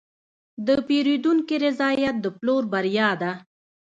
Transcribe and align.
د 0.65 0.69
پیرودونکي 0.87 1.55
رضایت 1.65 2.15
د 2.21 2.25
پلور 2.37 2.63
بریا 2.73 3.09
ده. 3.21 3.31